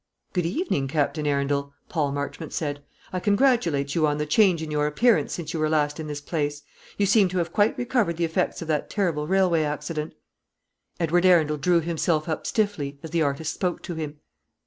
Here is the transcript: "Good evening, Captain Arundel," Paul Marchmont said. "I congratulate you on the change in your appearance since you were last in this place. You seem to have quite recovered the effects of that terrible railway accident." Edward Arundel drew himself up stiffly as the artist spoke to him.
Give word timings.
"Good 0.33 0.47
evening, 0.47 0.87
Captain 0.87 1.27
Arundel," 1.27 1.75
Paul 1.87 2.11
Marchmont 2.11 2.53
said. 2.53 2.83
"I 3.13 3.19
congratulate 3.19 3.93
you 3.93 4.07
on 4.07 4.17
the 4.17 4.25
change 4.25 4.63
in 4.63 4.71
your 4.71 4.87
appearance 4.87 5.31
since 5.31 5.53
you 5.53 5.59
were 5.59 5.69
last 5.69 5.99
in 5.99 6.07
this 6.07 6.21
place. 6.21 6.63
You 6.97 7.05
seem 7.05 7.29
to 7.29 7.37
have 7.37 7.53
quite 7.53 7.77
recovered 7.77 8.17
the 8.17 8.25
effects 8.25 8.63
of 8.63 8.67
that 8.67 8.89
terrible 8.89 9.27
railway 9.27 9.61
accident." 9.61 10.15
Edward 10.99 11.27
Arundel 11.27 11.57
drew 11.57 11.81
himself 11.81 12.27
up 12.27 12.47
stiffly 12.47 12.97
as 13.03 13.11
the 13.11 13.21
artist 13.21 13.53
spoke 13.53 13.83
to 13.83 13.93
him. 13.93 14.17